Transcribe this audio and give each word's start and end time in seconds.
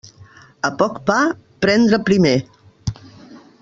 A 0.69 0.71
poc 0.79 0.97
pa, 1.11 1.19
prendre 1.67 2.03
primer. 2.09 2.35